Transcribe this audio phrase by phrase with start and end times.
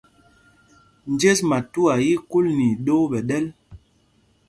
[1.13, 3.45] Njes matuá í í kúl nɛ idōō ɓɛ ɗɛ́l.